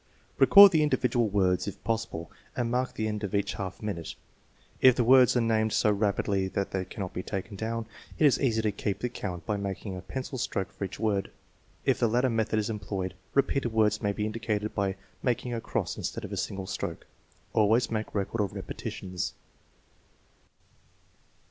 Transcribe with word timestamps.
Record 0.39 0.71
the 0.71 0.81
individual 0.81 1.29
words 1.29 1.67
if 1.67 1.83
possible, 1.83 2.31
and 2.55 2.71
mark 2.71 2.95
the 2.95 3.07
end 3.07 3.23
of 3.23 3.35
each 3.35 3.53
half 3.53 3.83
minute. 3.83 4.15
If 4.81 4.95
the 4.95 5.03
words 5.03 5.37
are 5.37 5.41
named 5.41 5.73
so 5.73 5.91
rapidly 5.91 6.47
that 6.47 6.71
they 6.71 6.85
cannot 6.85 7.13
be 7.13 7.21
taken 7.21 7.55
down, 7.55 7.85
it 8.17 8.25
is 8.25 8.41
easy 8.41 8.63
to 8.63 8.71
keep 8.71 8.97
the 8.97 9.09
count 9.09 9.45
by 9.45 9.57
making 9.57 9.95
a 9.95 10.01
pencil 10.01 10.39
stroke 10.39 10.71
for 10.71 10.85
each 10.85 10.99
word. 10.99 11.29
If 11.85 11.99
the 11.99 12.07
latter 12.09 12.31
method 12.31 12.57
is 12.57 12.67
employed, 12.67 13.13
repeated 13.35 13.71
words 13.73 14.01
may 14.01 14.11
be 14.11 14.25
indicated 14.25 14.73
by 14.73 14.95
making 15.21 15.53
a 15.53 15.61
cross 15.61 15.95
instead 15.97 16.25
of 16.25 16.31
a 16.33 16.35
single 16.37 16.65
stroke. 16.65 17.05
Always 17.53 17.91
make 17.91 18.15
record 18.15 18.41
of 18.41 18.53
repetitions. 18.55 19.33